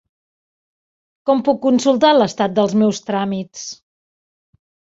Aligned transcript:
Com 1.31 1.43
puc 1.49 1.59
consultar 1.67 2.11
l'estat 2.17 2.57
dels 2.57 2.75
meus 2.81 3.05
tràmits? 3.13 3.69